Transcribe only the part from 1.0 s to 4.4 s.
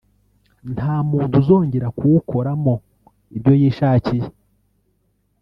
muntu uzongera kuwukoramo ibyo yishakiye